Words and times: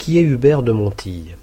Qui 0.00 0.16
est 0.16 0.22
Hubert 0.22 0.62
de 0.62 0.72
Montille? 0.72 1.36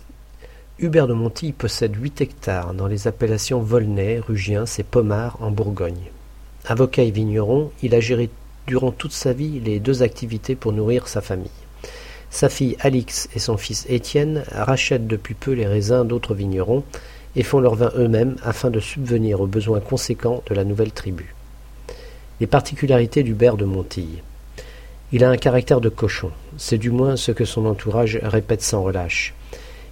Hubert 0.80 1.06
de 1.06 1.14
Montille 1.14 1.54
possède 1.54 1.96
huit 1.96 2.22
hectares 2.22 2.74
dans 2.74 2.88
les 2.88 3.08
appellations 3.08 3.62
Volnay, 3.62 4.18
Rugiens 4.18 4.66
et 4.80 4.84
Pommard 4.84 5.38
en 5.42 5.52
Bourgogne. 5.52 6.10
Avocat 6.66 7.04
et 7.04 7.12
vigneron, 7.12 7.72
il 7.84 7.94
a 7.94 8.00
géré 8.00 8.32
durant 8.66 8.92
toute 8.92 9.12
sa 9.12 9.32
vie 9.32 9.60
les 9.60 9.80
deux 9.80 10.02
activités 10.02 10.56
pour 10.56 10.74
nourrir 10.74 11.08
sa 11.08 11.22
famille. 11.22 11.52
Sa 12.32 12.50
fille 12.50 12.76
Alix 12.80 13.30
et 13.36 13.40
son 13.40 13.58
fils 13.58 13.86
Étienne 13.90 14.44
rachètent 14.52 15.06
depuis 15.06 15.36
peu 15.36 15.52
les 15.52 15.68
raisins 15.68 16.04
d'autres 16.04 16.34
vignerons 16.34 16.84
et 17.36 17.44
font 17.44 17.60
leur 17.60 17.76
vin 17.76 17.92
eux-mêmes 17.96 18.38
afin 18.44 18.72
de 18.72 18.80
subvenir 18.80 19.40
aux 19.40 19.46
besoins 19.46 19.82
conséquents 19.82 20.42
de 20.50 20.56
la 20.56 20.64
nouvelle 20.64 20.94
tribu. 20.94 21.36
Les 22.40 22.48
particularités 22.48 23.22
d'Hubert 23.22 23.56
de 23.56 23.66
Montille. 23.66 24.24
Il 25.14 25.24
a 25.24 25.30
un 25.30 25.38
caractère 25.38 25.80
de 25.80 25.88
cochon, 25.88 26.32
c'est 26.58 26.78
du 26.78 26.92
moins 26.92 27.16
ce 27.16 27.32
que 27.32 27.46
son 27.46 27.66
entourage 27.66 28.20
répète 28.24 28.62
sans 28.62 28.84
relâche. 28.84 29.34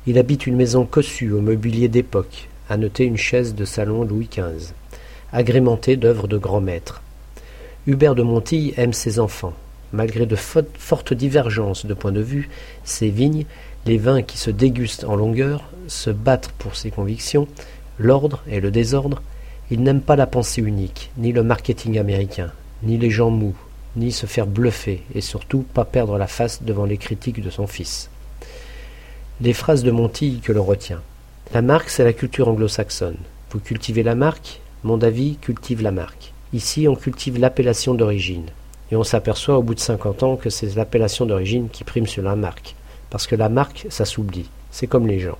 Il 0.07 0.17
habite 0.17 0.45
une 0.45 0.57
maison 0.57 0.85
cossue 0.85 1.31
au 1.31 1.39
mobilier 1.39 1.87
d'époque, 1.87 2.49
à 2.69 2.75
noter 2.75 3.05
une 3.05 3.15
chaise 3.15 3.55
de 3.55 3.63
salon 3.63 4.03
Louis 4.03 4.27
XV, 4.29 4.73
agrémentée 5.31 5.95
d'œuvres 5.95 6.27
de 6.27 6.37
grands 6.37 6.59
maîtres. 6.59 7.01
Hubert 7.87 8.13
de 8.13 8.23
Montille 8.23 8.73
aime 8.75 8.91
ses 8.91 9.21
enfants. 9.21 9.53
Malgré 9.93 10.25
de 10.25 10.35
fortes 10.35 11.13
divergences 11.13 11.85
de 11.85 11.93
point 11.93 12.11
de 12.11 12.19
vue, 12.19 12.49
ses 12.83 13.09
vignes, 13.09 13.45
les 13.85 13.97
vins 13.97 14.21
qui 14.21 14.37
se 14.37 14.51
dégustent 14.51 15.05
en 15.05 15.15
longueur, 15.15 15.63
se 15.87 16.09
battent 16.09 16.51
pour 16.57 16.75
ses 16.75 16.91
convictions, 16.91 17.47
l'ordre 17.99 18.43
et 18.49 18.59
le 18.59 18.69
désordre, 18.69 19.21
il 19.71 19.81
n'aime 19.81 20.01
pas 20.01 20.17
la 20.17 20.27
pensée 20.27 20.61
unique, 20.61 21.11
ni 21.17 21.31
le 21.31 21.41
marketing 21.41 21.99
américain, 21.99 22.51
ni 22.83 22.97
les 22.97 23.11
gens 23.11 23.29
mous, 23.29 23.55
ni 23.95 24.11
se 24.11 24.25
faire 24.25 24.47
bluffer, 24.47 25.03
et 25.13 25.21
surtout 25.21 25.65
pas 25.73 25.85
perdre 25.85 26.17
la 26.17 26.27
face 26.27 26.63
devant 26.63 26.85
les 26.85 26.97
critiques 26.97 27.41
de 27.41 27.49
son 27.49 27.67
fils. 27.67 28.09
Les 29.41 29.53
phrases 29.53 29.83
de 29.83 29.91
Montille 29.91 30.39
que 30.39 30.51
l'on 30.51 30.63
retient. 30.63 31.01
La 31.53 31.61
marque, 31.61 31.89
c'est 31.89 32.03
la 32.03 32.13
culture 32.13 32.47
anglo-saxonne. 32.47 33.17
Vous 33.51 33.59
cultivez 33.59 34.03
la 34.03 34.15
marque, 34.15 34.61
mon 34.83 34.97
David 34.97 35.39
cultive 35.39 35.81
la 35.81 35.91
marque. 35.91 36.33
Ici, 36.53 36.87
on 36.87 36.95
cultive 36.95 37.39
l'appellation 37.39 37.93
d'origine. 37.93 38.45
Et 38.91 38.95
on 38.95 39.03
s'aperçoit 39.03 39.57
au 39.57 39.63
bout 39.63 39.75
de 39.75 39.79
50 39.79 40.23
ans 40.23 40.35
que 40.35 40.49
c'est 40.49 40.75
l'appellation 40.75 41.25
d'origine 41.25 41.69
qui 41.69 41.83
prime 41.83 42.07
sur 42.07 42.23
la 42.23 42.35
marque. 42.35 42.75
Parce 43.09 43.27
que 43.27 43.35
la 43.35 43.49
marque, 43.49 43.87
ça 43.89 44.05
s'oublie. 44.05 44.49
C'est 44.71 44.87
comme 44.87 45.07
les 45.07 45.19
gens. 45.19 45.37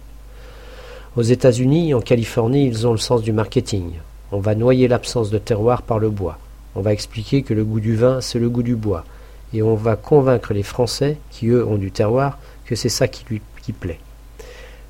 Aux 1.16 1.22
États-Unis, 1.22 1.94
en 1.94 2.02
Californie, 2.02 2.68
ils 2.68 2.88
ont 2.88 2.92
le 2.92 2.98
sens 2.98 3.22
du 3.22 3.32
marketing. 3.32 3.92
On 4.32 4.40
va 4.40 4.56
noyer 4.56 4.88
l'absence 4.88 5.30
de 5.30 5.38
terroir 5.38 5.82
par 5.82 6.00
le 6.00 6.10
bois. 6.10 6.38
On 6.76 6.82
va 6.82 6.94
expliquer 6.94 7.42
que 7.42 7.54
le 7.54 7.64
goût 7.64 7.80
du 7.80 7.96
vin, 7.96 8.22
c'est 8.22 8.40
le 8.40 8.50
goût 8.50 8.64
du 8.64 8.76
bois. 8.76 9.06
Et 9.54 9.62
on 9.62 9.76
va 9.76 9.96
convaincre 9.96 10.54
les 10.54 10.64
Français, 10.64 11.18
qui 11.32 11.48
eux 11.48 11.66
ont 11.66 11.78
du 11.78 11.92
terroir, 11.92 12.38
que 12.66 12.76
c'est 12.76 12.90
ça 12.90 13.08
qui 13.08 13.26
lui 13.30 13.42
plaît. 13.74 14.00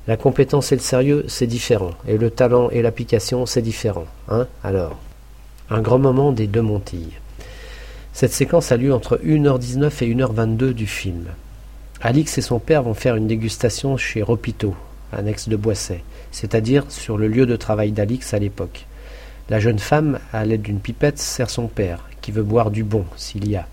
La 0.06 0.16
compétence 0.16 0.72
et 0.72 0.76
le 0.76 0.80
sérieux, 0.80 1.24
c'est 1.28 1.46
différent. 1.46 1.92
Et 2.06 2.18
le 2.18 2.30
talent 2.30 2.70
et 2.70 2.82
l'application, 2.82 3.46
c'est 3.46 3.62
différent. 3.62 4.06
Hein? 4.28 4.46
Alors 4.62 4.96
un 5.68 5.80
grand 5.80 5.98
moment 5.98 6.30
des 6.30 6.46
deux 6.46 6.62
Montilles. 6.62 7.18
Cette 8.12 8.32
séquence 8.32 8.70
a 8.70 8.76
lieu 8.76 8.94
entre 8.94 9.18
1h19 9.18 10.04
et 10.04 10.14
1h22 10.14 10.72
du 10.72 10.86
film. 10.86 11.26
Alix 12.00 12.38
et 12.38 12.42
son 12.42 12.60
père 12.60 12.84
vont 12.84 12.94
faire 12.94 13.16
une 13.16 13.26
dégustation 13.26 13.96
chez 13.96 14.22
Ropito, 14.22 14.76
annexe 15.12 15.48
de 15.48 15.56
Boisset, 15.56 16.04
c'est-à-dire 16.30 16.84
sur 16.88 17.18
le 17.18 17.26
lieu 17.26 17.46
de 17.46 17.56
travail 17.56 17.90
d'Alix 17.90 18.32
à 18.32 18.38
l'époque. 18.38 18.86
La 19.48 19.60
jeune 19.60 19.78
femme, 19.78 20.18
à 20.32 20.44
l'aide 20.44 20.62
d'une 20.62 20.80
pipette, 20.80 21.20
sert 21.20 21.50
son 21.50 21.68
père, 21.68 22.08
qui 22.20 22.32
veut 22.32 22.42
boire 22.42 22.72
du 22.72 22.82
bon, 22.82 23.04
s'il 23.16 23.48
y 23.48 23.54
a. 23.54 23.68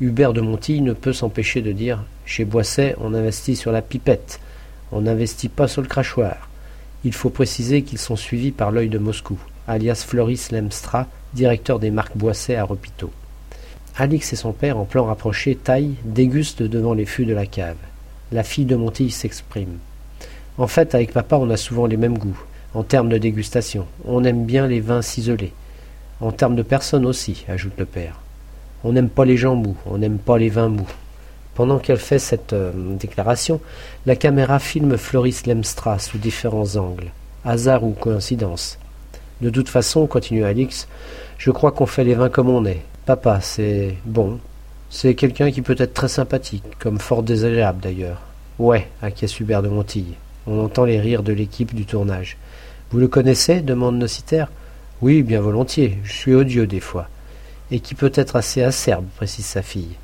Hubert 0.00 0.32
de 0.32 0.40
Montille 0.40 0.80
ne 0.80 0.94
peut 0.94 1.12
s'empêcher 1.12 1.60
de 1.60 1.72
dire 1.72 2.02
Chez 2.24 2.46
Boisset, 2.46 2.96
on 2.98 3.12
investit 3.12 3.54
sur 3.54 3.70
la 3.70 3.82
pipette, 3.82 4.40
on 4.92 5.02
n'investit 5.02 5.50
pas 5.50 5.68
sur 5.68 5.82
le 5.82 5.88
crachoir. 5.88 6.48
Il 7.04 7.12
faut 7.12 7.28
préciser 7.28 7.82
qu'ils 7.82 7.98
sont 7.98 8.16
suivis 8.16 8.50
par 8.50 8.70
l'œil 8.70 8.88
de 8.88 8.96
Moscou, 8.96 9.38
alias 9.68 10.06
Floris 10.08 10.52
Lemstra, 10.52 11.06
directeur 11.34 11.78
des 11.78 11.90
marques 11.90 12.16
Boisset 12.16 12.56
à 12.56 12.64
Repito. 12.64 13.10
Alix 13.96 14.32
et 14.32 14.36
son 14.36 14.52
père, 14.52 14.78
en 14.78 14.86
plan 14.86 15.04
rapproché, 15.04 15.54
taillent, 15.54 15.96
dégustent 16.06 16.62
devant 16.62 16.94
les 16.94 17.04
fûts 17.04 17.26
de 17.26 17.34
la 17.34 17.44
cave. 17.44 17.76
La 18.32 18.42
fille 18.42 18.64
de 18.64 18.76
Montille 18.76 19.10
s'exprime. 19.10 19.76
En 20.56 20.66
fait, 20.66 20.94
avec 20.94 21.12
papa, 21.12 21.36
on 21.36 21.50
a 21.50 21.58
souvent 21.58 21.84
les 21.84 21.98
mêmes 21.98 22.16
goûts, 22.16 22.42
en 22.74 22.82
termes 22.82 23.08
de 23.08 23.18
dégustation. 23.18 23.86
On 24.04 24.24
aime 24.24 24.44
bien 24.44 24.66
les 24.66 24.80
vins 24.80 25.02
ciselés. 25.02 25.52
En 26.20 26.32
termes 26.32 26.56
de 26.56 26.62
personnes 26.62 27.06
aussi, 27.06 27.44
ajoute 27.48 27.78
le 27.78 27.86
père. 27.86 28.20
On 28.84 28.92
n'aime 28.92 29.08
pas 29.08 29.24
les 29.24 29.36
gens 29.36 29.56
mous, 29.56 29.76
on 29.86 29.98
n'aime 29.98 30.18
pas 30.18 30.38
les 30.38 30.48
vins 30.48 30.68
mous. 30.68 30.88
Pendant 31.54 31.78
qu'elle 31.78 31.98
fait 31.98 32.18
cette 32.18 32.52
euh, 32.52 32.72
déclaration, 32.96 33.60
la 34.06 34.16
caméra 34.16 34.58
filme 34.58 34.96
Floris 34.96 35.46
Lemstra 35.46 35.98
sous 35.98 36.18
différents 36.18 36.76
angles. 36.76 37.10
Hasard 37.44 37.84
ou 37.84 37.90
coïncidence 37.90 38.78
de 39.40 39.50
toute 39.50 39.68
façon, 39.68 40.06
continue 40.06 40.44
Alix, 40.44 40.86
je 41.38 41.50
crois 41.50 41.72
qu'on 41.72 41.86
fait 41.86 42.04
les 42.04 42.14
vins 42.14 42.28
comme 42.28 42.50
on 42.50 42.64
est. 42.64 42.82
Papa, 43.06 43.40
c'est 43.40 43.96
bon. 44.04 44.38
C'est 44.90 45.14
quelqu'un 45.14 45.50
qui 45.50 45.62
peut 45.62 45.76
être 45.78 45.94
très 45.94 46.08
sympathique, 46.08 46.64
comme 46.78 46.98
fort 46.98 47.22
désagréable 47.22 47.80
d'ailleurs. 47.80 48.20
Ouais, 48.58 48.88
acquiesce 49.00 49.38
Hubert 49.40 49.62
de 49.62 49.68
Montille. 49.68 50.14
On 50.50 50.58
entend 50.64 50.84
les 50.84 50.98
rires 50.98 51.22
de 51.22 51.32
l'équipe 51.32 51.76
du 51.76 51.86
tournage. 51.86 52.36
Vous 52.90 52.98
le 52.98 53.06
connaissez 53.06 53.60
demande 53.60 53.96
Nocitaire. 53.96 54.50
Oui, 55.00 55.22
bien 55.22 55.40
volontiers. 55.40 55.98
Je 56.02 56.12
suis 56.12 56.34
odieux 56.34 56.66
des 56.66 56.80
fois. 56.80 57.06
Et 57.70 57.78
qui 57.78 57.94
peut 57.94 58.10
être 58.16 58.34
assez 58.34 58.60
acerbe, 58.60 59.06
précise 59.14 59.44
sa 59.44 59.62
fille. 59.62 59.94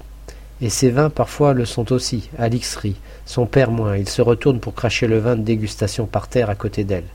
Et 0.60 0.68
ses 0.68 0.90
vins 0.90 1.10
parfois 1.10 1.52
le 1.52 1.64
sont 1.64 1.90
aussi. 1.90 2.30
Alix 2.38 2.76
rit. 2.76 2.94
Son 3.24 3.46
père 3.46 3.72
moins. 3.72 3.96
Il 3.96 4.08
se 4.08 4.22
retourne 4.22 4.60
pour 4.60 4.76
cracher 4.76 5.08
le 5.08 5.18
vin 5.18 5.34
de 5.34 5.42
dégustation 5.42 6.06
par 6.06 6.28
terre 6.28 6.48
à 6.48 6.54
côté 6.54 6.84
d'elle. 6.84 7.08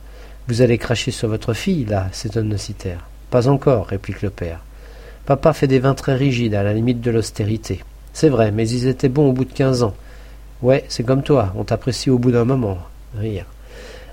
Vous 0.49 0.61
allez 0.61 0.77
cracher 0.77 1.11
sur 1.11 1.29
votre 1.29 1.53
fille, 1.53 1.85
là, 1.85 2.09
s'étonne 2.11 2.49
Nocitaire. 2.49 3.07
Pas 3.29 3.47
encore, 3.47 3.87
réplique 3.87 4.23
le 4.23 4.29
père. 4.29 4.59
Papa 5.25 5.53
fait 5.53 5.67
des 5.67 5.79
vins 5.79 5.95
très 5.95 6.15
rigides, 6.15 6.53
à 6.53 6.63
la 6.63 6.73
limite 6.73 6.99
de 6.99 7.11
l'austérité. 7.11 7.81
C'est 8.11 8.27
vrai, 8.27 8.51
mais 8.51 8.67
ils 8.67 8.87
étaient 8.87 9.07
bons 9.07 9.29
au 9.29 9.31
bout 9.31 9.45
de 9.45 9.53
quinze 9.53 9.83
ans. 9.83 9.95
Ouais, 10.61 10.83
c'est 10.89 11.05
comme 11.05 11.23
toi, 11.23 11.53
on 11.55 11.63
t'apprécie 11.63 12.09
au 12.09 12.19
bout 12.19 12.31
d'un 12.31 12.43
moment. 12.43 12.77
Rire. 13.15 13.45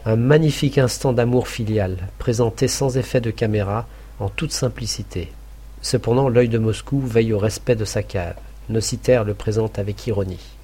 Un 0.05 0.17
magnifique 0.17 0.79
instant 0.79 1.13
d'amour 1.13 1.49
filial, 1.49 1.97
présenté 2.19 2.67
sans 2.69 2.97
effet 2.97 3.21
de 3.21 3.31
caméra, 3.31 3.87
en 4.21 4.29
toute 4.29 4.53
simplicité. 4.53 5.33
Cependant, 5.83 6.29
l'œil 6.29 6.49
de 6.49 6.59
Moscou 6.59 7.01
veille 7.01 7.33
au 7.33 7.39
respect 7.39 7.77
de 7.77 7.85
sa 7.85 8.03
cave. 8.03 8.35
Nocitaire 8.69 9.25
le 9.25 9.35
présente 9.35 9.79
avec 9.79 10.07
ironie. 10.07 10.58